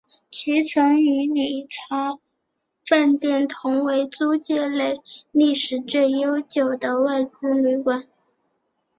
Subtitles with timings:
[0.31, 2.17] 其曾与礼查
[2.87, 4.99] 饭店同为租界内
[5.31, 8.07] 历史最悠久的外资旅馆。